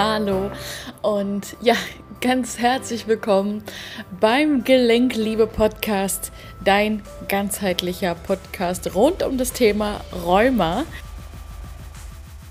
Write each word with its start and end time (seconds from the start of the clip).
Hallo 0.00 0.52
und 1.02 1.56
ja, 1.60 1.74
ganz 2.20 2.60
herzlich 2.60 3.08
willkommen 3.08 3.64
beim 4.20 4.62
Gelenkliebe 4.62 5.48
Podcast, 5.48 6.30
dein 6.62 7.02
ganzheitlicher 7.26 8.14
Podcast 8.14 8.94
rund 8.94 9.24
um 9.24 9.38
das 9.38 9.52
Thema 9.52 10.00
Rheuma. 10.24 10.84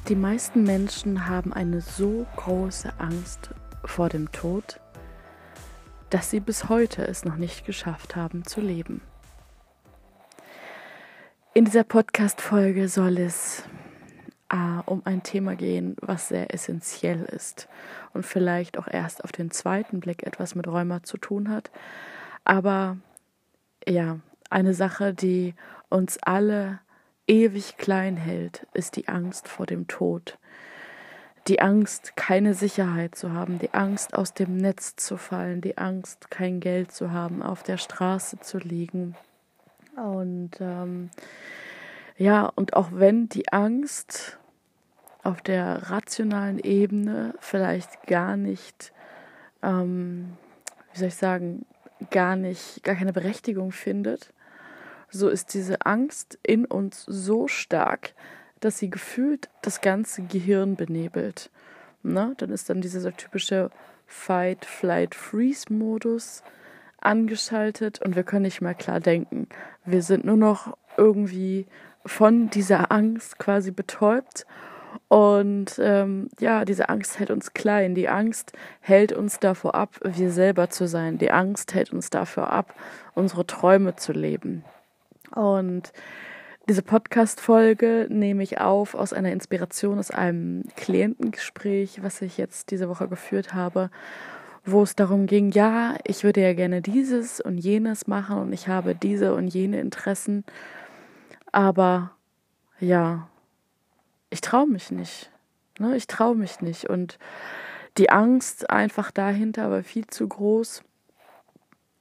Die 0.09 0.15
meisten 0.17 0.63
Menschen 0.63 1.29
haben 1.29 1.53
eine 1.53 1.79
so 1.79 2.27
große 2.35 2.91
Angst 2.97 3.51
vor 3.85 4.09
dem 4.09 4.29
Tod, 4.33 4.81
dass 6.09 6.29
sie 6.29 6.41
bis 6.41 6.67
heute 6.67 7.07
es 7.07 7.23
noch 7.23 7.37
nicht 7.37 7.65
geschafft 7.65 8.17
haben 8.17 8.43
zu 8.43 8.59
leben. 8.59 8.99
In 11.53 11.63
dieser 11.63 11.85
Podcast-Folge 11.85 12.89
soll 12.89 13.17
es 13.19 13.63
äh, 14.49 14.81
um 14.85 15.01
ein 15.05 15.23
Thema 15.23 15.55
gehen, 15.55 15.95
was 16.01 16.29
sehr 16.29 16.53
essentiell 16.53 17.23
ist 17.23 17.67
und 18.13 18.25
vielleicht 18.25 18.77
auch 18.77 18.87
erst 18.87 19.23
auf 19.23 19.31
den 19.31 19.51
zweiten 19.51 19.99
Blick 19.99 20.23
etwas 20.23 20.55
mit 20.55 20.67
Rheuma 20.67 21.03
zu 21.03 21.17
tun 21.17 21.49
hat. 21.49 21.71
Aber 22.43 22.97
ja, 23.87 24.19
eine 24.49 24.73
Sache, 24.73 25.13
die 25.13 25.53
uns 25.89 26.17
alle 26.21 26.79
ewig 27.27 27.77
klein 27.77 28.17
hält, 28.17 28.65
ist 28.73 28.95
die 28.95 29.07
Angst 29.07 29.47
vor 29.47 29.65
dem 29.65 29.87
Tod. 29.87 30.37
Die 31.47 31.61
Angst, 31.61 32.17
keine 32.17 32.53
Sicherheit 32.53 33.15
zu 33.15 33.31
haben, 33.31 33.59
die 33.59 33.73
Angst, 33.73 34.13
aus 34.13 34.33
dem 34.33 34.57
Netz 34.57 34.95
zu 34.97 35.17
fallen, 35.17 35.61
die 35.61 35.77
Angst, 35.77 36.29
kein 36.29 36.59
Geld 36.59 36.91
zu 36.91 37.11
haben, 37.11 37.41
auf 37.41 37.63
der 37.63 37.77
Straße 37.77 38.39
zu 38.39 38.57
liegen. 38.57 39.15
Und 39.95 40.51
ähm, 40.59 41.09
ja, 42.17 42.51
und 42.55 42.75
auch 42.75 42.89
wenn 42.91 43.29
die 43.29 43.51
Angst 43.51 44.39
auf 45.27 45.41
der 45.41 45.89
rationalen 45.89 46.57
Ebene 46.57 47.33
vielleicht 47.41 48.07
gar 48.07 48.37
nicht, 48.37 48.93
ähm, 49.61 50.37
wie 50.93 50.99
soll 50.99 51.09
ich 51.09 51.15
sagen, 51.15 51.65
gar 52.11 52.37
nicht, 52.37 52.81
gar 52.83 52.95
keine 52.95 53.11
Berechtigung 53.11 53.73
findet, 53.73 54.31
so 55.09 55.27
ist 55.27 55.53
diese 55.53 55.85
Angst 55.85 56.39
in 56.43 56.63
uns 56.63 57.03
so 57.05 57.49
stark, 57.49 58.13
dass 58.61 58.77
sie 58.77 58.89
gefühlt 58.89 59.49
das 59.61 59.81
ganze 59.81 60.21
Gehirn 60.21 60.77
benebelt. 60.77 61.49
Ne? 62.03 62.33
Dann 62.37 62.51
ist 62.51 62.69
dann 62.69 62.79
dieser 62.79 63.15
typische 63.15 63.69
Fight, 64.05 64.63
Flight, 64.63 65.13
Freeze-Modus 65.13 66.41
angeschaltet 67.01 68.01
und 68.01 68.15
wir 68.15 68.23
können 68.23 68.43
nicht 68.43 68.61
mehr 68.61 68.75
klar 68.75 69.01
denken. 69.01 69.49
Wir 69.83 70.03
sind 70.03 70.23
nur 70.23 70.37
noch 70.37 70.77
irgendwie 70.95 71.67
von 72.05 72.49
dieser 72.49 72.93
Angst 72.93 73.37
quasi 73.39 73.71
betäubt. 73.71 74.45
Und 75.07 75.79
ähm, 75.79 76.29
ja, 76.39 76.65
diese 76.65 76.89
Angst 76.89 77.19
hält 77.19 77.31
uns 77.31 77.53
klein. 77.53 77.95
Die 77.95 78.09
Angst 78.09 78.53
hält 78.81 79.11
uns 79.13 79.39
davor 79.39 79.75
ab, 79.75 79.95
wir 80.03 80.31
selber 80.31 80.69
zu 80.69 80.87
sein. 80.87 81.17
Die 81.17 81.31
Angst 81.31 81.73
hält 81.73 81.93
uns 81.93 82.09
dafür 82.09 82.51
ab, 82.51 82.73
unsere 83.15 83.45
Träume 83.45 83.95
zu 83.95 84.11
leben. 84.11 84.63
Und 85.33 85.93
diese 86.69 86.81
Podcast-Folge 86.81 88.07
nehme 88.09 88.43
ich 88.43 88.59
auf 88.59 88.95
aus 88.95 89.13
einer 89.13 89.31
Inspiration 89.31 89.99
aus 89.99 90.11
einem 90.11 90.65
Klientengespräch, 90.75 92.03
was 92.03 92.21
ich 92.21 92.37
jetzt 92.37 92.71
diese 92.71 92.89
Woche 92.89 93.07
geführt 93.07 93.53
habe, 93.53 93.89
wo 94.65 94.83
es 94.83 94.95
darum 94.95 95.27
ging, 95.27 95.51
ja, 95.51 95.95
ich 96.03 96.25
würde 96.25 96.41
ja 96.41 96.53
gerne 96.53 96.81
dieses 96.81 97.39
und 97.39 97.57
jenes 97.57 98.07
machen 98.07 98.37
und 98.39 98.51
ich 98.51 98.67
habe 98.67 98.95
diese 98.95 99.33
und 99.33 99.47
jene 99.47 99.79
Interessen 99.79 100.43
aber 101.51 102.11
ja, 102.79 103.29
ich 104.29 104.41
traue 104.41 104.67
mich 104.67 104.91
nicht. 104.91 105.31
Ne? 105.79 105.95
Ich 105.95 106.07
traue 106.07 106.35
mich 106.35 106.61
nicht. 106.61 106.85
Und 106.85 107.17
die 107.97 108.09
Angst 108.09 108.69
einfach 108.69 109.11
dahinter 109.11 109.71
war 109.71 109.83
viel 109.83 110.07
zu 110.07 110.27
groß, 110.27 110.83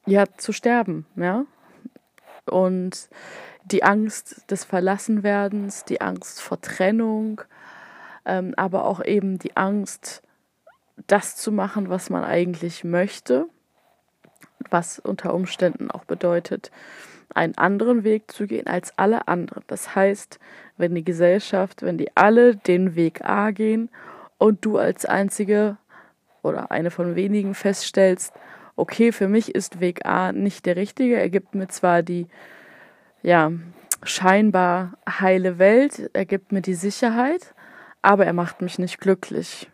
ja, 0.07 0.25
zu 0.37 0.53
sterben, 0.53 1.07
ja. 1.17 1.45
Und 2.45 3.09
die 3.65 3.83
Angst 3.83 4.49
des 4.51 4.65
Verlassenwerdens, 4.65 5.85
die 5.85 6.01
Angst 6.01 6.41
vor 6.41 6.61
Trennung, 6.61 7.41
ähm, 8.25 8.55
aber 8.57 8.85
auch 8.85 9.05
eben 9.05 9.39
die 9.39 9.57
Angst, 9.57 10.23
das 11.09 11.37
zu 11.37 11.51
machen, 11.51 11.89
was 11.89 12.09
man 12.09 12.25
eigentlich 12.25 12.85
möchte, 12.85 13.47
was 14.71 14.99
unter 14.99 15.35
Umständen 15.35 15.91
auch 15.91 16.05
bedeutet, 16.05 16.71
einen 17.35 17.57
anderen 17.57 18.05
Weg 18.05 18.31
zu 18.31 18.47
gehen 18.47 18.67
als 18.67 18.97
alle 18.99 19.29
anderen. 19.29 19.63
Das 19.67 19.95
heißt, 19.95 20.39
wenn 20.77 20.95
die 20.95 21.05
Gesellschaft, 21.05 21.83
wenn 21.83 21.99
die 21.99 22.17
alle 22.17 22.57
den 22.57 22.95
Weg 22.95 23.25
A 23.25 23.51
gehen 23.51 23.91
und 24.39 24.65
du 24.65 24.79
als 24.79 25.05
einzige 25.05 25.77
oder 26.43 26.71
eine 26.71 26.91
von 26.91 27.17
wenigen 27.17 27.55
feststellst, 27.55 28.33
okay, 28.77 29.13
für 29.13 29.29
mich 29.29 29.55
ist 29.55 29.81
Weg 29.81 30.07
A 30.07 30.33
nicht 30.33 30.67
der 30.67 30.77
richtige, 30.77 31.17
er 31.17 31.31
gibt 31.31 31.55
mir 31.55 31.69
zwar 31.69 32.03
die 32.03 32.27
ja, 33.23 33.51
scheinbar 34.03 34.99
heile 35.09 35.59
Welt, 35.59 36.11
er 36.13 36.27
gibt 36.27 36.53
mir 36.53 36.63
die 36.63 36.75
Sicherheit, 36.75 37.55
aber 38.03 38.27
er 38.27 38.33
macht 38.33 38.63
mich 38.63 38.79
nicht 38.79 39.01
glücklich. 39.01 39.71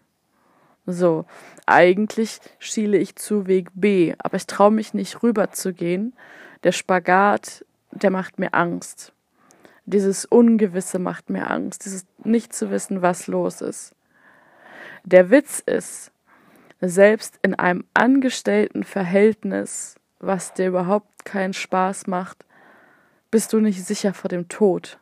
So, 0.86 1.26
eigentlich 1.66 2.40
schiele 2.58 2.96
ich 2.96 3.16
zu 3.16 3.46
Weg 3.46 3.68
B, 3.74 4.14
aber 4.18 4.36
ich 4.36 4.46
traue 4.46 4.70
mich 4.70 4.94
nicht 4.94 5.22
rüber 5.22 5.50
zu 5.50 5.72
gehen, 5.72 6.14
der 6.64 6.72
Spagat, 6.72 7.64
der 7.90 8.10
macht 8.10 8.38
mir 8.38 8.54
Angst. 8.54 9.12
Dieses 9.84 10.24
Ungewisse 10.24 10.98
macht 10.98 11.28
mir 11.28 11.50
Angst, 11.50 11.84
dieses 11.84 12.06
nicht 12.22 12.52
zu 12.52 12.70
wissen, 12.70 13.02
was 13.02 13.26
los 13.26 13.60
ist. 13.60 13.94
Der 15.04 15.30
Witz 15.30 15.60
ist, 15.60 16.12
selbst 16.80 17.38
in 17.42 17.54
einem 17.54 17.84
angestellten 17.94 18.84
Verhältnis, 18.84 19.96
was 20.20 20.54
dir 20.54 20.68
überhaupt 20.68 21.24
keinen 21.24 21.52
Spaß 21.52 22.06
macht, 22.06 22.44
bist 23.30 23.52
du 23.52 23.60
nicht 23.60 23.84
sicher 23.84 24.14
vor 24.14 24.28
dem 24.28 24.48
Tod. 24.48 24.98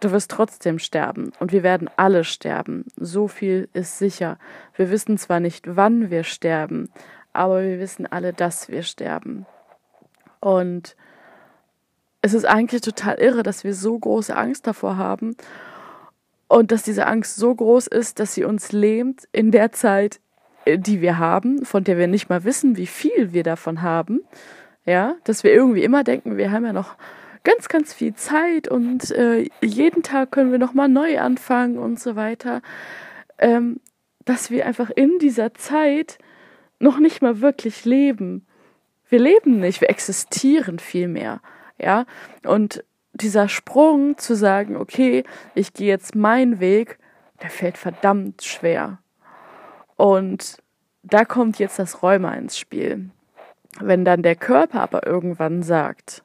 Du 0.00 0.12
wirst 0.12 0.30
trotzdem 0.30 0.78
sterben 0.78 1.32
und 1.40 1.52
wir 1.52 1.62
werden 1.62 1.90
alle 1.96 2.24
sterben. 2.24 2.86
So 2.96 3.28
viel 3.28 3.68
ist 3.74 3.98
sicher. 3.98 4.38
Wir 4.74 4.90
wissen 4.90 5.18
zwar 5.18 5.40
nicht, 5.40 5.76
wann 5.76 6.10
wir 6.10 6.24
sterben, 6.24 6.88
aber 7.32 7.62
wir 7.62 7.78
wissen 7.78 8.06
alle, 8.06 8.32
dass 8.32 8.68
wir 8.68 8.82
sterben. 8.82 9.46
Und 10.40 10.96
es 12.22 12.34
ist 12.34 12.44
eigentlich 12.44 12.82
total 12.82 13.16
irre, 13.18 13.42
dass 13.42 13.64
wir 13.64 13.74
so 13.74 13.98
große 13.98 14.36
Angst 14.36 14.66
davor 14.66 14.96
haben 14.96 15.36
und 16.48 16.72
dass 16.72 16.82
diese 16.82 17.06
Angst 17.06 17.36
so 17.36 17.54
groß 17.54 17.86
ist, 17.86 18.18
dass 18.18 18.34
sie 18.34 18.44
uns 18.44 18.72
lähmt 18.72 19.28
in 19.32 19.50
der 19.50 19.72
Zeit, 19.72 20.20
äh, 20.64 20.78
die 20.78 21.00
wir 21.00 21.18
haben, 21.18 21.64
von 21.64 21.84
der 21.84 21.96
wir 21.96 22.08
nicht 22.08 22.28
mal 22.28 22.44
wissen, 22.44 22.76
wie 22.76 22.86
viel 22.86 23.32
wir 23.32 23.42
davon 23.42 23.82
haben. 23.82 24.20
Ja, 24.86 25.14
dass 25.24 25.44
wir 25.44 25.52
irgendwie 25.52 25.84
immer 25.84 26.04
denken, 26.04 26.36
wir 26.36 26.50
haben 26.50 26.64
ja 26.64 26.72
noch 26.72 26.96
ganz, 27.44 27.68
ganz 27.68 27.92
viel 27.92 28.14
Zeit 28.14 28.66
und 28.66 29.10
äh, 29.12 29.48
jeden 29.60 30.02
Tag 30.02 30.32
können 30.32 30.52
wir 30.52 30.58
nochmal 30.58 30.88
neu 30.88 31.20
anfangen 31.20 31.78
und 31.78 32.00
so 32.00 32.16
weiter. 32.16 32.62
Ähm, 33.38 33.80
dass 34.24 34.50
wir 34.50 34.66
einfach 34.66 34.90
in 34.90 35.18
dieser 35.18 35.54
Zeit 35.54 36.18
noch 36.80 36.98
nicht 36.98 37.22
mal 37.22 37.40
wirklich 37.40 37.84
leben. 37.84 38.46
Wir 39.08 39.20
leben 39.20 39.60
nicht, 39.60 39.80
wir 39.80 39.90
existieren 39.90 40.78
vielmehr, 40.78 41.40
ja. 41.78 42.06
Und 42.44 42.84
dieser 43.12 43.48
Sprung 43.48 44.18
zu 44.18 44.34
sagen, 44.34 44.76
okay, 44.76 45.24
ich 45.54 45.72
gehe 45.72 45.88
jetzt 45.88 46.14
meinen 46.14 46.60
Weg, 46.60 46.98
der 47.42 47.50
fällt 47.50 47.76
verdammt 47.76 48.42
schwer. 48.42 48.98
Und 49.96 50.58
da 51.02 51.24
kommt 51.24 51.58
jetzt 51.58 51.78
das 51.78 52.02
Rheuma 52.02 52.34
ins 52.34 52.58
Spiel. 52.58 53.10
Wenn 53.78 54.04
dann 54.04 54.22
der 54.22 54.36
Körper 54.36 54.80
aber 54.80 55.06
irgendwann 55.06 55.62
sagt, 55.62 56.24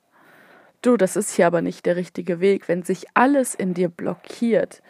du, 0.81 0.97
das 0.97 1.15
ist 1.15 1.31
hier 1.31 1.47
aber 1.47 1.61
nicht 1.61 1.85
der 1.85 1.95
richtige 1.95 2.39
Weg, 2.39 2.67
wenn 2.67 2.83
sich 2.83 3.05
alles 3.13 3.55
in 3.55 3.73
dir 3.73 3.89
blockiert, 3.89 4.81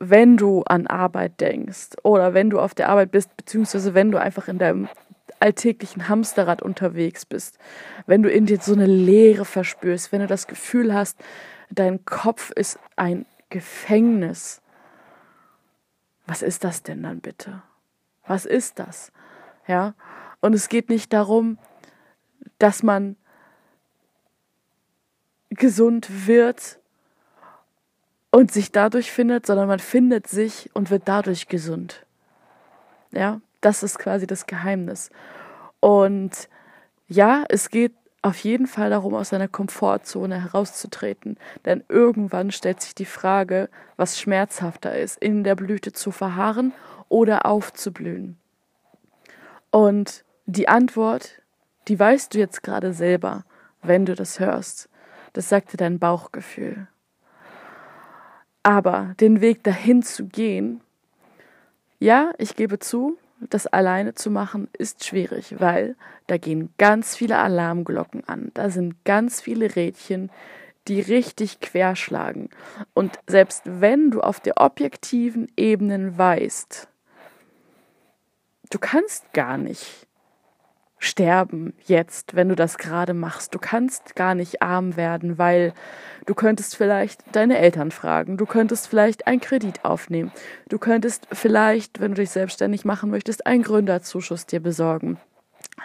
wenn 0.00 0.36
du 0.36 0.62
an 0.62 0.86
Arbeit 0.86 1.40
denkst 1.40 1.90
oder 2.02 2.34
wenn 2.34 2.50
du 2.50 2.60
auf 2.60 2.74
der 2.74 2.88
Arbeit 2.88 3.10
bist, 3.10 3.36
beziehungsweise 3.36 3.94
wenn 3.94 4.10
du 4.10 4.20
einfach 4.20 4.48
in 4.48 4.58
deinem 4.58 4.88
alltäglichen 5.40 6.08
Hamsterrad 6.08 6.62
unterwegs 6.62 7.24
bist, 7.24 7.58
wenn 8.06 8.22
du 8.22 8.30
in 8.30 8.46
dir 8.46 8.60
so 8.60 8.72
eine 8.72 8.86
Leere 8.86 9.44
verspürst, 9.44 10.12
wenn 10.12 10.20
du 10.20 10.26
das 10.26 10.46
Gefühl 10.46 10.94
hast, 10.94 11.18
dein 11.70 12.04
Kopf 12.04 12.50
ist 12.50 12.78
ein 12.96 13.26
Gefängnis. 13.50 14.60
Was 16.26 16.42
ist 16.42 16.64
das 16.64 16.82
denn 16.82 17.02
dann 17.02 17.20
bitte? 17.20 17.62
Was 18.26 18.46
ist 18.46 18.78
das? 18.78 19.12
Ja? 19.66 19.94
Und 20.40 20.54
es 20.54 20.68
geht 20.68 20.88
nicht 20.88 21.12
darum, 21.12 21.58
dass 22.58 22.82
man 22.82 23.16
gesund 25.50 26.26
wird 26.26 26.77
und 28.30 28.52
sich 28.52 28.72
dadurch 28.72 29.10
findet, 29.10 29.46
sondern 29.46 29.68
man 29.68 29.78
findet 29.78 30.26
sich 30.26 30.70
und 30.74 30.90
wird 30.90 31.02
dadurch 31.06 31.48
gesund. 31.48 32.04
Ja, 33.10 33.40
das 33.60 33.82
ist 33.82 33.98
quasi 33.98 34.26
das 34.26 34.46
Geheimnis. 34.46 35.10
Und 35.80 36.48
ja, 37.06 37.44
es 37.48 37.70
geht 37.70 37.92
auf 38.20 38.38
jeden 38.38 38.66
Fall 38.66 38.90
darum, 38.90 39.14
aus 39.14 39.30
seiner 39.30 39.48
Komfortzone 39.48 40.42
herauszutreten. 40.42 41.38
Denn 41.64 41.84
irgendwann 41.88 42.50
stellt 42.50 42.82
sich 42.82 42.94
die 42.94 43.04
Frage, 43.04 43.68
was 43.96 44.18
schmerzhafter 44.20 44.96
ist, 44.98 45.18
in 45.18 45.44
der 45.44 45.54
Blüte 45.54 45.92
zu 45.92 46.10
verharren 46.10 46.72
oder 47.08 47.46
aufzublühen. 47.46 48.36
Und 49.70 50.24
die 50.46 50.68
Antwort, 50.68 51.42
die 51.88 51.98
weißt 51.98 52.34
du 52.34 52.38
jetzt 52.38 52.62
gerade 52.62 52.92
selber, 52.92 53.44
wenn 53.82 54.04
du 54.04 54.14
das 54.14 54.40
hörst. 54.40 54.88
Das 55.32 55.48
sagte 55.48 55.76
dein 55.76 55.98
Bauchgefühl. 55.98 56.88
Aber 58.68 59.14
den 59.18 59.40
Weg 59.40 59.62
dahin 59.64 60.02
zu 60.02 60.26
gehen, 60.26 60.82
ja, 62.00 62.32
ich 62.36 62.54
gebe 62.54 62.78
zu, 62.78 63.16
das 63.40 63.66
alleine 63.66 64.12
zu 64.12 64.30
machen 64.30 64.68
ist 64.76 65.06
schwierig, 65.06 65.54
weil 65.58 65.96
da 66.26 66.36
gehen 66.36 66.68
ganz 66.76 67.16
viele 67.16 67.38
Alarmglocken 67.38 68.28
an. 68.28 68.50
Da 68.52 68.68
sind 68.68 69.02
ganz 69.06 69.40
viele 69.40 69.74
Rädchen, 69.74 70.30
die 70.86 71.00
richtig 71.00 71.60
querschlagen. 71.60 72.50
Und 72.92 73.18
selbst 73.26 73.62
wenn 73.64 74.10
du 74.10 74.20
auf 74.20 74.38
der 74.38 74.60
objektiven 74.60 75.50
Ebene 75.56 76.18
weißt, 76.18 76.88
du 78.68 78.78
kannst 78.78 79.32
gar 79.32 79.56
nicht 79.56 80.06
sterben 80.98 81.74
jetzt, 81.84 82.34
wenn 82.34 82.48
du 82.48 82.56
das 82.56 82.78
gerade 82.78 83.14
machst. 83.14 83.54
Du 83.54 83.58
kannst 83.58 84.16
gar 84.16 84.34
nicht 84.34 84.62
arm 84.62 84.96
werden, 84.96 85.38
weil 85.38 85.72
du 86.26 86.34
könntest 86.34 86.76
vielleicht 86.76 87.22
deine 87.32 87.58
Eltern 87.58 87.90
fragen, 87.90 88.36
du 88.36 88.46
könntest 88.46 88.88
vielleicht 88.88 89.26
einen 89.26 89.40
Kredit 89.40 89.84
aufnehmen, 89.84 90.32
du 90.68 90.78
könntest 90.78 91.28
vielleicht, 91.32 92.00
wenn 92.00 92.12
du 92.12 92.20
dich 92.20 92.30
selbstständig 92.30 92.84
machen 92.84 93.10
möchtest, 93.10 93.46
einen 93.46 93.62
Gründerzuschuss 93.62 94.46
dir 94.46 94.60
besorgen. 94.60 95.18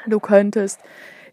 Du 0.08 0.20
könntest 0.20 0.80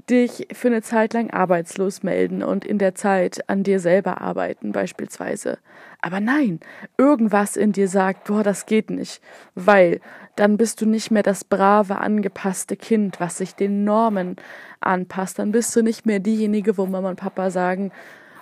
dich 0.09 0.49
für 0.53 0.69
eine 0.69 0.83
Zeit 0.83 1.13
lang 1.13 1.31
arbeitslos 1.31 2.03
melden 2.03 2.43
und 2.43 2.65
in 2.65 2.79
der 2.79 2.95
Zeit 2.95 3.49
an 3.49 3.63
dir 3.63 3.81
selber 3.81 4.21
arbeiten 4.21 4.73
beispielsweise. 4.73 5.59
Aber 6.01 6.21
nein, 6.21 6.61
irgendwas 6.97 7.57
in 7.57 7.73
dir 7.73 7.89
sagt, 7.89 8.25
boah, 8.25 8.43
das 8.43 8.67
geht 8.67 8.91
nicht, 8.91 9.21
weil 9.55 10.01
dann 10.37 10.57
bist 10.57 10.81
du 10.81 10.87
nicht 10.87 11.11
mehr 11.11 11.23
das 11.23 11.45
brave, 11.45 11.99
angepasste 11.99 12.77
Kind, 12.77 13.21
was 13.21 13.39
sich 13.39 13.55
den 13.55 13.85
Normen 13.85 14.37
anpasst. 14.81 15.39
Dann 15.39 15.53
bist 15.53 15.75
du 15.77 15.83
nicht 15.83 16.07
mehr 16.07 16.21
diejenige, 16.21 16.79
wo 16.79 16.87
Mama 16.87 17.11
und 17.11 17.21
Papa 17.21 17.51
sagen, 17.51 17.93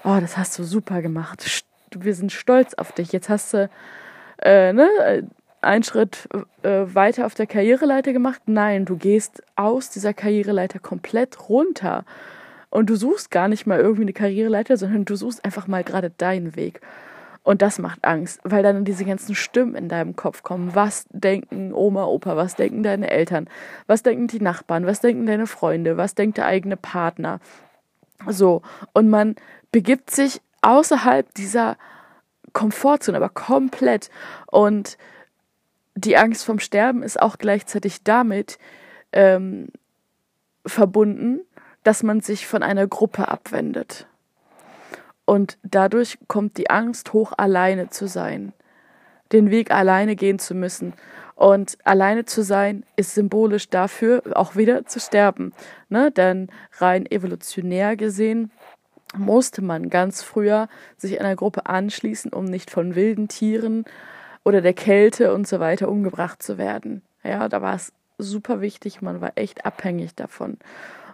oh, 0.05 0.19
das 0.21 0.37
hast 0.37 0.59
du 0.59 0.65
super 0.65 1.03
gemacht, 1.03 1.65
wir 1.97 2.15
sind 2.15 2.33
stolz 2.33 2.75
auf 2.75 2.93
dich. 2.93 3.13
Jetzt 3.13 3.29
hast 3.29 3.55
du 3.55 3.69
äh, 4.43 4.73
ne, 4.73 5.29
einen 5.61 5.83
Schritt 5.83 6.29
äh, 6.63 6.85
weiter 6.95 7.27
auf 7.27 7.35
der 7.35 7.47
Karriereleiter 7.47 8.13
gemacht. 8.13 8.43
Nein, 8.47 8.85
du 8.85 8.97
gehst 8.97 9.43
aus 9.57 9.91
dieser 9.91 10.15
Karriereleiter 10.15 10.79
komplett 10.79 11.49
runter. 11.49 12.05
Und 12.71 12.91
du 12.91 12.97
suchst 12.97 13.31
gar 13.31 13.49
nicht 13.49 13.67
mal 13.67 13.81
irgendwie 13.81 14.03
eine 14.03 14.13
Karriereleiter, 14.13 14.77
sondern 14.77 15.05
du 15.05 15.17
suchst 15.17 15.45
einfach 15.45 15.67
mal 15.67 15.85
gerade 15.85 16.11
deinen 16.11 16.55
Weg. 16.55 16.81
Und 17.43 17.63
das 17.63 17.79
macht 17.79 18.05
Angst, 18.05 18.41
weil 18.45 18.63
dann 18.63 18.85
diese 18.85 19.07
ganzen 19.07 19.35
Stimmen 19.35 19.75
in 19.75 19.89
deinem 19.89 20.17
Kopf 20.17 20.43
kommen. 20.43 20.75
Was 20.75 21.07
denken 21.11 21.73
Oma, 21.73 22.05
Opa, 22.05 22.37
was 22.37 22.57
denken 22.57 22.83
deine 22.83 23.11
Eltern, 23.11 23.49
was 23.87 24.03
denken 24.03 24.27
die 24.27 24.41
Nachbarn, 24.41 24.85
was 24.85 25.01
denken 25.01 25.25
deine 25.25 25.47
Freunde, 25.47 25.97
was 25.97 26.15
denkt 26.15 26.37
der 26.37 26.45
eigene 26.45 26.77
Partner. 26.77 27.41
So, 28.27 28.61
und 28.93 29.09
man 29.09 29.37
begibt 29.73 30.11
sich 30.11 30.43
außerhalb 30.61 31.33
dieser 31.35 31.79
Komfortzone, 32.53 33.17
aber 33.17 33.31
komplett. 33.31 34.11
Und 34.47 34.99
die 36.05 36.17
Angst 36.17 36.45
vom 36.45 36.59
Sterben 36.59 37.03
ist 37.03 37.21
auch 37.21 37.39
gleichzeitig 37.39 38.03
damit 38.05 38.59
ähm, 39.13 39.69
verbunden, 40.65 41.41
dass 41.83 42.03
man 42.03 42.21
sich 42.21 42.47
von 42.47 42.63
einer 42.63 42.87
Gruppe 42.87 43.29
abwendet. 43.29 44.07
Und 45.25 45.59
dadurch 45.63 46.19
kommt 46.27 46.57
die 46.57 46.71
Angst 46.71 47.13
hoch, 47.13 47.33
alleine 47.37 47.91
zu 47.91 48.07
sein, 48.07 48.53
den 49.33 49.51
Weg 49.51 49.71
alleine 49.71 50.17
gehen 50.17 50.39
zu 50.39 50.55
müssen. 50.55 50.95
Und 51.35 51.79
alleine 51.85 52.25
zu 52.25 52.43
sein 52.43 52.85
ist 52.97 53.15
symbolisch 53.15 53.69
dafür, 53.69 54.23
auch 54.35 54.57
wieder 54.57 54.87
zu 54.87 55.01
sterben. 55.01 55.53
Ne? 55.89 56.11
Denn 56.11 56.49
rein 56.79 57.07
evolutionär 57.07 57.97
gesehen 57.97 58.51
musste 59.17 59.63
man 59.63 59.91
ganz 59.91 60.23
früher 60.23 60.69
sich 60.97 61.21
einer 61.21 61.37
Gruppe 61.37 61.67
anschließen, 61.67 62.33
um 62.33 62.45
nicht 62.45 62.71
von 62.71 62.95
wilden 62.95 63.29
Tieren 63.29 63.85
oder 64.49 64.63
der 64.63 64.73
Kälte 64.73 65.35
und 65.35 65.47
so 65.47 65.61
weiter 65.61 65.91
umgebracht 65.91 66.43
zu 66.43 66.57
werden. 66.57 67.03
Ja, 67.23 67.51
da 67.51 67.61
war 67.61 67.75
es 67.75 67.93
super 68.17 68.63
wichtig, 68.63 69.03
man 69.03 69.21
war 69.21 69.33
echt 69.35 69.67
abhängig 69.67 70.15
davon. 70.15 70.57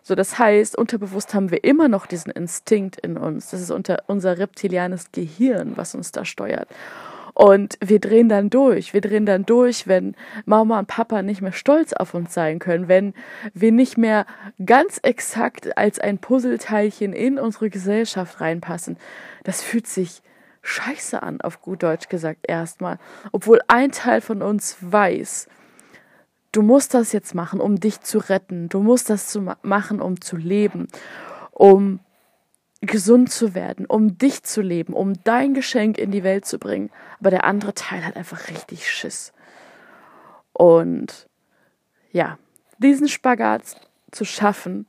So, 0.04 0.14
das 0.14 0.38
heißt, 0.38 0.78
unterbewusst 0.78 1.34
haben 1.34 1.50
wir 1.50 1.64
immer 1.64 1.88
noch 1.88 2.06
diesen 2.06 2.30
Instinkt 2.30 2.96
in 2.96 3.16
uns. 3.16 3.50
Das 3.50 3.60
ist 3.60 3.72
unser 3.72 4.38
reptilianes 4.38 5.10
Gehirn, 5.10 5.72
was 5.76 5.96
uns 5.96 6.12
da 6.12 6.24
steuert. 6.24 6.68
Und 7.32 7.76
wir 7.84 7.98
drehen 7.98 8.28
dann 8.28 8.50
durch. 8.50 8.94
Wir 8.94 9.00
drehen 9.00 9.26
dann 9.26 9.44
durch, 9.44 9.88
wenn 9.88 10.14
Mama 10.44 10.78
und 10.78 10.86
Papa 10.86 11.22
nicht 11.22 11.42
mehr 11.42 11.50
stolz 11.50 11.92
auf 11.92 12.14
uns 12.14 12.32
sein 12.32 12.60
können, 12.60 12.86
wenn 12.86 13.14
wir 13.52 13.72
nicht 13.72 13.98
mehr 13.98 14.26
ganz 14.64 15.00
exakt 15.02 15.76
als 15.76 15.98
ein 15.98 16.18
Puzzleteilchen 16.18 17.12
in 17.12 17.40
unsere 17.40 17.68
Gesellschaft 17.68 18.40
reinpassen. 18.40 18.96
Das 19.42 19.60
fühlt 19.60 19.88
sich 19.88 20.22
scheiße 20.64 21.22
an, 21.22 21.40
auf 21.40 21.60
gut 21.60 21.82
Deutsch 21.82 22.08
gesagt, 22.08 22.46
erstmal. 22.48 22.98
Obwohl 23.32 23.60
ein 23.68 23.92
Teil 23.92 24.20
von 24.20 24.42
uns 24.42 24.76
weiß, 24.80 25.46
du 26.52 26.62
musst 26.62 26.94
das 26.94 27.12
jetzt 27.12 27.34
machen, 27.34 27.60
um 27.60 27.78
dich 27.78 28.00
zu 28.00 28.18
retten. 28.18 28.68
Du 28.68 28.80
musst 28.80 29.10
das 29.10 29.28
zu 29.28 29.54
machen, 29.62 30.00
um 30.00 30.20
zu 30.20 30.36
leben, 30.36 30.88
um 31.52 32.00
gesund 32.80 33.30
zu 33.30 33.54
werden, 33.54 33.86
um 33.86 34.18
dich 34.18 34.42
zu 34.42 34.60
leben, 34.62 34.94
um 34.94 35.12
dein 35.24 35.54
Geschenk 35.54 35.98
in 35.98 36.10
die 36.10 36.24
Welt 36.24 36.44
zu 36.44 36.58
bringen. 36.58 36.90
Aber 37.20 37.30
der 37.30 37.44
andere 37.44 37.74
Teil 37.74 38.04
hat 38.04 38.16
einfach 38.16 38.48
richtig 38.48 38.90
Schiss. 38.90 39.32
Und 40.52 41.28
ja, 42.10 42.38
diesen 42.78 43.08
Spagat 43.08 43.76
zu 44.10 44.24
schaffen, 44.24 44.86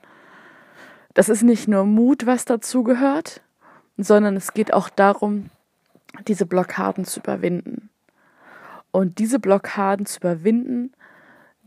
das 1.14 1.30
ist 1.30 1.44
nicht 1.44 1.68
nur 1.68 1.86
Mut, 1.86 2.26
was 2.26 2.46
dazu 2.46 2.84
gehört, 2.84 3.42
sondern 3.98 4.36
es 4.36 4.54
geht 4.54 4.74
auch 4.74 4.90
darum, 4.90 5.50
diese 6.28 6.46
Blockaden 6.46 7.06
zu 7.06 7.20
überwinden. 7.20 7.90
Und 8.92 9.20
diese 9.20 9.40
Blockaden 9.40 10.06
zu 10.06 10.20
überwinden, 10.20 10.94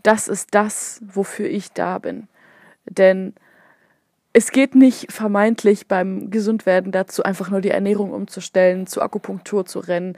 das 0.02 0.28
ist 0.28 0.54
das, 0.54 1.02
wofür 1.04 1.48
ich 1.48 1.72
da 1.72 1.98
bin. 1.98 2.28
Denn 2.86 3.34
es 4.32 4.52
geht 4.52 4.74
nicht 4.74 5.12
vermeintlich 5.12 5.88
beim 5.88 6.30
Gesundwerden 6.30 6.92
dazu, 6.92 7.22
einfach 7.22 7.50
nur 7.50 7.60
die 7.60 7.70
Ernährung 7.70 8.12
umzustellen, 8.12 8.87
zur 8.87 9.02
Akupunktur 9.02 9.66
zu 9.66 9.80
rennen, 9.80 10.16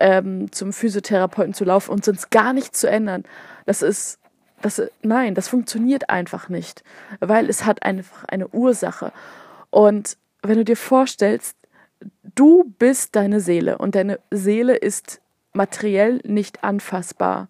ähm, 0.00 0.50
zum 0.52 0.72
Physiotherapeuten 0.72 1.54
zu 1.54 1.64
laufen 1.64 1.90
und 1.90 2.04
sonst 2.04 2.30
gar 2.30 2.52
nichts 2.52 2.80
zu 2.80 2.88
ändern. 2.88 3.24
Das 3.66 3.82
ist, 3.82 4.18
das, 4.62 4.82
nein, 5.02 5.34
das 5.34 5.48
funktioniert 5.48 6.08
einfach 6.08 6.48
nicht, 6.48 6.82
weil 7.20 7.50
es 7.50 7.66
hat 7.66 7.82
einfach 7.82 8.24
eine 8.24 8.48
Ursache. 8.48 9.12
Und 9.70 10.16
wenn 10.42 10.56
du 10.56 10.64
dir 10.64 10.76
vorstellst, 10.76 11.56
Du 12.34 12.64
bist 12.78 13.16
deine 13.16 13.40
Seele 13.40 13.78
und 13.78 13.94
deine 13.94 14.20
Seele 14.30 14.76
ist 14.76 15.20
materiell 15.52 16.20
nicht 16.24 16.62
anfassbar. 16.62 17.48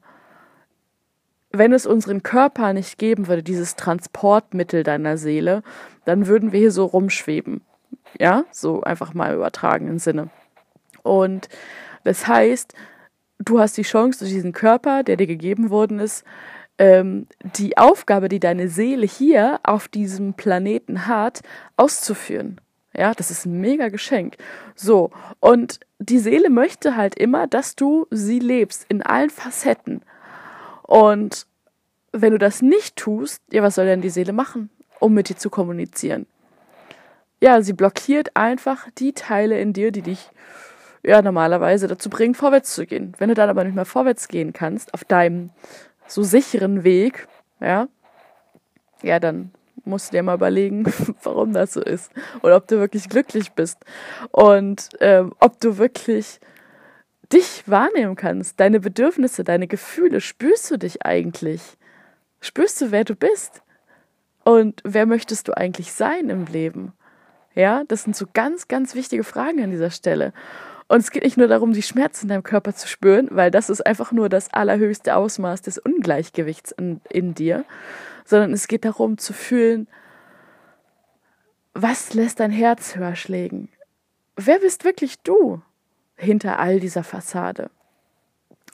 Wenn 1.51 1.73
es 1.73 1.87
unseren 1.87 2.23
Körper 2.23 2.73
nicht 2.73 2.99
geben 2.99 3.27
würde, 3.27 3.43
dieses 3.43 3.77
Transportmittel 3.77 4.83
deiner 4.83 5.17
Seele, 5.17 5.63
dann 6.05 6.27
würden 6.27 6.53
wir 6.53 6.61
hier 6.61 6.73
so 6.73 6.85
rumschweben. 6.85 7.63
Ja, 8.19 8.45
so 8.51 8.83
einfach 8.83 9.15
mal 9.15 9.35
übertragenen 9.35 9.99
Sinne. 9.99 10.31
Und 11.03 11.49
das 12.05 12.27
heißt, 12.27 12.75
du 13.39 13.61
hast 13.61 13.77
die 13.77 13.83
Chance 13.83 14.21
durch 14.21 14.33
diesen 14.33 14.53
Körper, 14.53 15.03
der 15.03 15.17
dir 15.17 15.27
gegeben 15.27 15.71
worden 15.71 15.99
ist, 15.99 16.25
ähm, 16.79 17.27
die 17.57 17.77
Aufgabe, 17.77 18.29
die 18.29 18.41
deine 18.41 18.69
Seele 18.69 19.07
hier 19.07 19.61
auf 19.65 19.89
diesem 19.89 20.35
Planeten 20.35 21.07
hat, 21.07 21.41
auszuführen. 21.77 22.61
Ja, 22.99 23.15
das 23.15 23.31
ist 23.31 23.47
ein 23.47 23.61
mega 23.61 23.91
Geschenk. 23.91 24.37
So, 24.75 25.13
und 25.39 25.79
die 26.01 26.19
Seele 26.19 26.51
möchte 26.51 26.97
halt 26.97 27.15
immer, 27.15 27.47
dass 27.47 27.77
du 27.77 28.09
sie 28.11 28.41
lebst 28.41 28.87
in 28.89 29.03
allen 29.03 29.31
Facetten. 29.31 30.03
Und 30.83 31.47
wenn 32.11 32.33
du 32.33 32.39
das 32.39 32.61
nicht 32.61 32.97
tust, 32.97 33.41
ja, 33.53 33.63
was 33.63 33.77
soll 33.77 33.87
denn 33.87 34.01
die 34.01 34.11
Seele 34.11 34.33
machen, 34.33 34.69
um 34.99 35.15
mit 35.15 35.29
dir 35.29 35.37
zu 35.37 35.49
kommunizieren? 35.49 36.27
Ja, 37.41 37.63
sie 37.63 37.73
blockiert 37.73 38.35
einfach 38.35 38.89
die 38.99 39.13
Teile 39.13 39.61
in 39.61 39.73
dir, 39.73 39.93
die 39.93 40.03
dich 40.03 40.31
ja 41.05 41.23
normalerweise 41.23 41.87
dazu 41.87 42.11
bringen, 42.11 42.35
vorwärts 42.35 42.75
zu 42.75 42.85
gehen. 42.85 43.13
Wenn 43.19 43.29
du 43.29 43.37
dann 43.37 43.49
aber 43.49 43.63
nicht 43.63 43.77
mehr 43.77 43.85
vorwärts 43.85 44.27
gehen 44.27 44.53
kannst 44.53 44.93
auf 44.93 45.05
deinem 45.05 45.51
so 46.09 46.25
sicheren 46.25 46.83
Weg, 46.83 47.29
ja, 47.61 47.87
ja, 49.05 49.21
dann 49.21 49.53
musst 49.85 50.09
du 50.09 50.17
dir 50.17 50.23
mal 50.23 50.35
überlegen, 50.35 50.85
warum 51.23 51.53
das 51.53 51.73
so 51.73 51.83
ist. 51.83 52.11
Oder 52.43 52.57
ob 52.57 52.67
du 52.69 52.79
wirklich 52.79 53.09
glücklich 53.09 53.53
bist. 53.53 53.79
Und 54.31 54.89
ähm, 55.01 55.35
ob 55.41 55.61
du 55.61 55.79
wirklich 55.79 56.41
dich 57.33 57.65
wahrnehmen 57.67 58.17
kannst, 58.17 58.59
deine 58.59 58.81
Bedürfnisse, 58.81 59.45
deine 59.45 59.67
Gefühle, 59.67 60.21
spürst 60.21 60.71
du 60.71 60.79
dich 60.79 61.05
eigentlich? 61.05 61.63
Spürst 62.41 62.81
du, 62.81 62.91
wer 62.91 63.05
du 63.05 63.15
bist? 63.15 63.63
Und 64.45 64.81
wer 64.85 65.05
möchtest 65.05 65.49
du 65.49 65.57
eigentlich 65.57 65.93
sein 65.93 66.31
im 66.31 66.47
Leben? 66.47 66.93
Ja, 67.55 67.83
das 67.89 68.05
sind 68.05 68.17
so 68.17 68.27
ganz, 68.33 68.69
ganz 68.69 68.95
wichtige 68.95 69.25
Fragen 69.25 69.63
an 69.63 69.71
dieser 69.71 69.91
Stelle. 69.91 70.33
Und 70.87 71.01
es 71.01 71.11
geht 71.11 71.23
nicht 71.23 71.37
nur 71.37 71.49
darum, 71.49 71.73
die 71.73 71.83
Schmerzen 71.83 72.25
in 72.25 72.29
deinem 72.31 72.43
Körper 72.43 72.75
zu 72.75 72.89
spüren, 72.89 73.29
weil 73.31 73.51
das 73.51 73.69
ist 73.69 73.87
einfach 73.87 74.11
nur 74.11 74.31
das 74.31 74.53
allerhöchste 74.55 75.17
Ausmaß 75.17 75.61
des 75.61 75.79
Ungleichgewichts 75.79 76.73
in, 76.73 77.03
in 77.11 77.35
dir, 77.35 77.65
sondern 78.29 78.53
es 78.53 78.69
geht 78.69 78.85
darum 78.85 79.17
zu 79.17 79.33
fühlen, 79.33 79.89
was 81.73 82.13
lässt 82.13 82.41
dein 82.41 82.51
Herz 82.51 82.95
höher 82.95 83.17
schlägen? 83.17 83.71
Wer 84.37 84.59
bist 84.59 84.85
wirklich 84.85 85.19
du 85.21 85.63
hinter 86.15 86.59
all 86.59 86.79
dieser 86.79 87.05
Fassade? 87.05 87.71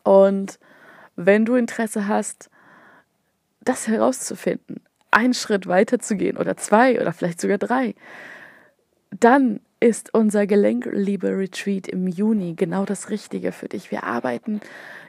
Und 0.03 0.59
wenn 1.15 1.45
du 1.45 1.55
Interesse 1.55 2.09
hast, 2.09 2.51
das 3.61 3.87
herauszufinden, 3.87 4.81
einen 5.13 5.35
Schritt 5.35 5.69
weiter 5.69 6.01
zu 6.01 6.17
gehen 6.17 6.37
oder 6.37 6.57
zwei 6.57 7.01
oder 7.01 7.13
vielleicht 7.13 7.41
sogar 7.41 7.59
drei, 7.59 7.95
dann 9.21 9.61
ist 9.79 10.13
unser 10.13 10.49
Gelenkliebe-Retreat 10.49 11.87
im 11.87 12.09
Juni 12.09 12.55
genau 12.55 12.85
das 12.85 13.09
Richtige 13.09 13.53
für 13.53 13.69
dich. 13.69 13.93
Wir 13.93 14.03
arbeiten 14.03 14.61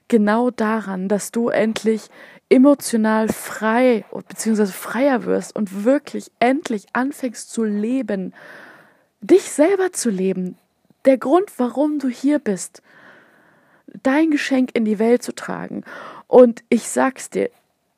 genau 0.07 0.51
daran, 0.51 1.07
dass 1.07 1.31
du 1.31 1.50
endlich 1.50 2.09
emotional 2.50 3.29
frei 3.29 4.05
bzw. 4.12 4.67
freier 4.67 5.25
wirst 5.25 5.55
und 5.55 5.83
wirklich 5.83 6.31
endlich 6.39 6.85
anfängst 6.93 7.51
zu 7.51 7.63
leben, 7.63 8.33
dich 9.21 9.43
selber 9.51 9.91
zu 9.91 10.09
leben. 10.09 10.57
Der 11.05 11.17
Grund, 11.17 11.51
warum 11.57 12.00
du 12.00 12.07
hier 12.07 12.39
bist, 12.39 12.81
dein 14.03 14.31
Geschenk 14.31 14.71
in 14.74 14.85
die 14.85 15.00
Welt 15.00 15.24
zu 15.24 15.33
tragen. 15.33 15.83
Und 16.27 16.63
ich 16.69 16.89
sag's 16.89 17.29
dir, 17.29 17.50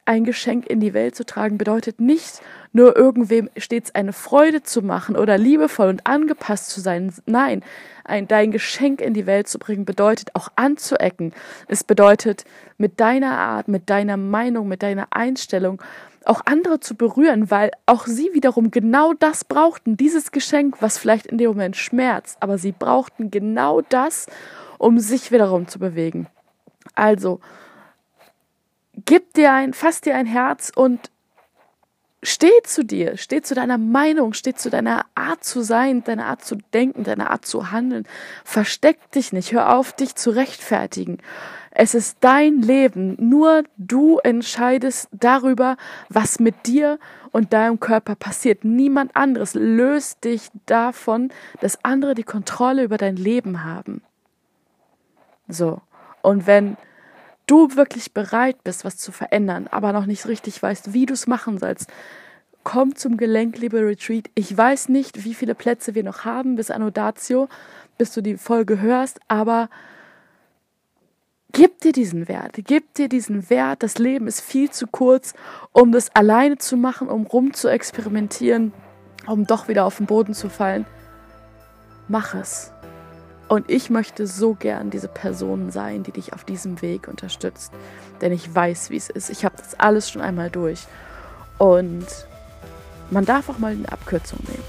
ein 0.08 0.24
Geschenk 0.24 0.68
in 0.68 0.80
die 0.80 0.94
Welt 0.94 1.16
zu 1.16 1.26
tragen 1.26 1.58
bedeutet 1.58 2.00
nicht 2.00 2.42
nur 2.72 2.96
irgendwem 2.96 3.50
stets 3.58 3.94
eine 3.94 4.14
Freude 4.14 4.64
zu 4.64 4.82
machen 4.82 5.18
oder 5.18 5.38
liebevoll 5.38 5.90
und 5.90 6.08
angepasst 6.08 6.70
zu 6.70 6.80
sein. 6.80 7.14
Nein, 7.26 7.64
ein, 8.06 8.28
dein 8.28 8.52
Geschenk 8.52 9.02
in 9.02 9.14
die 9.14 9.26
Welt 9.26 9.48
zu 9.48 9.60
bringen 9.60 9.84
bedeutet 9.84 10.30
auch 10.34 10.50
anzuecken. 10.56 11.34
Es 11.68 11.84
bedeutet 11.84 12.46
mit 12.78 13.00
deiner 13.00 13.38
Art, 13.38 13.68
mit 13.68 13.90
deiner 13.90 14.16
Meinung, 14.16 14.68
mit 14.68 14.82
deiner 14.82 15.08
Einstellung 15.12 15.82
auch 16.24 16.42
andere 16.46 16.80
zu 16.80 16.96
berühren, 16.96 17.52
weil 17.52 17.72
auch 17.86 18.06
sie 18.06 18.30
wiederum 18.34 18.72
genau 18.72 19.14
das 19.14 19.44
brauchten, 19.44 19.98
dieses 19.98 20.32
Geschenk, 20.32 20.82
was 20.82 20.98
vielleicht 20.98 21.26
in 21.26 21.38
dem 21.38 21.50
Moment 21.50 21.76
schmerzt, 21.76 22.38
aber 22.40 22.58
sie 22.58 22.72
brauchten 22.72 23.32
genau 23.32 23.82
das, 23.82 24.28
um 24.78 25.00
sich 25.00 25.32
wiederum 25.32 25.68
zu 25.68 25.80
bewegen. 25.80 26.28
Also, 26.96 27.40
gib 29.08 29.34
dir 29.34 29.52
ein, 29.52 29.74
fass 29.74 30.02
dir 30.02 30.16
ein 30.16 30.28
Herz 30.28 30.72
und 30.76 31.10
steh 32.22 32.62
zu 32.64 32.84
dir, 32.84 33.18
steh 33.18 33.42
zu 33.42 33.56
deiner 33.56 33.78
Meinung, 33.78 34.34
steh 34.34 34.54
zu 34.54 34.70
deiner 34.70 35.06
Art 35.16 35.44
zu 35.44 35.62
sein, 35.62 36.04
deiner 36.04 36.26
Art 36.26 36.44
zu 36.44 36.58
denken, 36.74 37.04
deiner 37.04 37.32
Art 37.32 37.46
zu 37.46 37.72
handeln. 37.72 38.06
Versteck 38.44 39.12
dich 39.12 39.34
nicht, 39.34 39.54
hör 39.54 39.76
auf, 39.76 39.94
dich 39.94 40.16
zu 40.16 40.32
rechtfertigen. 40.32 41.20
Es 41.72 41.96
ist 41.96 42.18
dein 42.22 42.62
Leben. 42.62 43.16
Nur 43.20 43.64
du 43.78 44.18
entscheidest 44.20 45.10
darüber, 45.12 45.78
was 46.10 46.40
mit 46.40 46.66
dir 46.66 47.00
und 47.32 47.54
deinem 47.54 47.80
Körper 47.80 48.16
passiert. 48.16 48.66
Niemand 48.66 49.16
anderes 49.16 49.54
löst 49.54 50.24
dich 50.24 50.50
davon, 50.66 51.30
dass 51.62 51.84
andere 51.86 52.14
die 52.14 52.24
Kontrolle 52.24 52.84
über 52.84 52.98
dein 52.98 53.16
Leben 53.16 53.64
haben. 53.64 54.02
So. 55.48 55.82
Und 56.24 56.48
wenn 56.48 56.78
du 57.48 57.76
wirklich 57.76 58.14
bereit 58.14 58.64
bist, 58.64 58.86
was 58.86 58.98
zu 58.98 59.12
verändern, 59.12 59.68
aber 59.72 59.94
noch 59.94 60.06
nicht 60.06 60.28
richtig 60.28 60.62
weißt, 60.62 60.94
wie 60.94 61.06
du 61.06 61.14
es 61.14 61.28
machen 61.28 61.58
sollst, 61.58 61.90
komm 62.64 62.96
zum 62.96 63.18
Gelenkliebe 63.18 63.80
Retreat. 63.80 64.30
Ich 64.36 64.56
weiß 64.56 64.90
nicht, 64.90 65.24
wie 65.24 65.34
viele 65.34 65.56
Plätze 65.56 65.96
wir 65.96 66.04
noch 66.04 66.26
haben 66.26 66.58
bis 66.58 66.70
Annodatio, 66.70 67.48
bis 67.98 68.14
du 68.14 68.22
die 68.22 68.38
Folge 68.38 68.82
hörst, 68.82 69.20
aber 69.30 69.70
gib 71.54 71.80
dir 71.80 71.94
diesen 71.94 72.28
Wert, 72.28 72.60
gib 72.66 72.94
dir 72.94 73.08
diesen 73.08 73.50
Wert. 73.50 73.84
Das 73.84 73.98
Leben 73.98 74.28
ist 74.28 74.42
viel 74.42 74.70
zu 74.70 74.86
kurz, 74.86 75.34
um 75.72 75.92
das 75.92 76.14
alleine 76.14 76.58
zu 76.58 76.76
machen, 76.76 77.08
um 77.08 77.26
rum 77.26 77.54
zu 77.54 77.70
experimentieren, 77.70 78.74
um 79.26 79.48
doch 79.48 79.68
wieder 79.68 79.86
auf 79.86 79.98
den 79.98 80.06
Boden 80.06 80.34
zu 80.34 80.50
fallen. 80.50 80.86
Mach 82.10 82.36
es. 82.36 82.72
Und 83.48 83.70
ich 83.70 83.90
möchte 83.90 84.28
so 84.28 84.56
gern 84.56 84.90
diese 84.90 85.08
Person 85.08 85.72
sein, 85.72 86.04
die 86.04 86.12
dich 86.12 86.34
auf 86.34 86.44
diesem 86.44 86.82
Weg 86.82 87.08
unterstützt. 87.08 87.72
Denn 88.22 88.34
ich 88.34 88.54
weiß, 88.54 88.90
wie 88.90 88.98
es 88.98 89.10
ist. 89.10 89.30
Ich 89.30 89.46
habe 89.46 89.56
das 89.58 89.80
alles 89.80 90.10
schon 90.10 90.22
einmal 90.22 90.50
durch. 90.50 90.86
Und 91.58 92.06
man 93.10 93.26
darf 93.26 93.50
auch 93.50 93.58
mal 93.58 93.72
eine 93.72 93.90
Abkürzung 93.90 94.40
nehmen. 94.48 94.64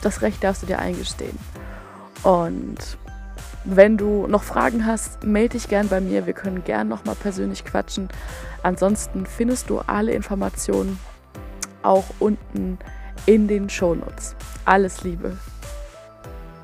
Das 0.00 0.22
Recht 0.22 0.42
darfst 0.44 0.62
du 0.62 0.66
dir 0.66 0.78
eingestehen. 0.78 1.38
Und 2.22 2.78
wenn 3.64 3.96
du 3.96 4.26
noch 4.26 4.42
Fragen 4.42 4.86
hast, 4.86 5.24
melde 5.24 5.58
dich 5.58 5.68
gern 5.68 5.88
bei 5.88 6.00
mir. 6.00 6.26
Wir 6.26 6.32
können 6.32 6.64
gern 6.64 6.88
nochmal 6.88 7.16
persönlich 7.16 7.64
quatschen. 7.64 8.08
Ansonsten 8.62 9.26
findest 9.26 9.70
du 9.70 9.80
alle 9.80 10.12
Informationen 10.12 10.98
auch 11.82 12.04
unten 12.20 12.78
in 13.26 13.48
den 13.48 13.68
Shownotes. 13.68 14.36
Alles 14.64 15.02
Liebe. 15.02 15.36